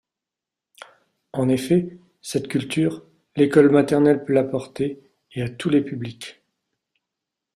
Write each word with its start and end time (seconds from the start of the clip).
En 1.31 1.47
effet, 1.47 1.95
cette 2.23 2.47
culture, 2.47 3.05
l'école 3.35 3.69
maternelle 3.69 4.23
peut 4.25 4.33
l'apporter, 4.33 4.99
et 5.33 5.43
à 5.43 5.49
tous 5.49 5.69
les 5.69 5.81
publics. 5.83 6.41